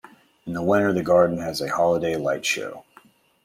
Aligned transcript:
In 0.47 0.53
the 0.53 0.63
winter 0.63 0.91
the 0.91 1.03
Garden 1.03 1.37
has 1.37 1.61
a 1.61 1.69
holiday 1.69 2.15
light 2.15 2.43
show. 2.43 2.85